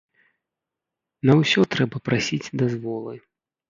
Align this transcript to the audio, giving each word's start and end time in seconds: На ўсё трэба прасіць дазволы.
На 1.31 1.37
ўсё 1.43 1.61
трэба 1.77 2.05
прасіць 2.11 2.45
дазволы. 2.67 3.15